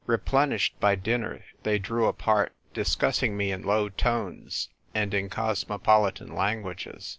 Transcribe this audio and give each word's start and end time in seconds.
Replenished 0.07 0.79
by 0.79 0.95
dinner, 0.95 1.43
they 1.61 1.77
drew 1.77 2.07
apart, 2.07 2.55
discussing 2.73 3.37
me 3.37 3.51
in 3.51 3.61
low 3.61 3.87
tones 3.87 4.69
and 4.95 5.13
in 5.13 5.29
cosmopoli 5.29 6.13
tan 6.15 6.29
languages. 6.29 7.07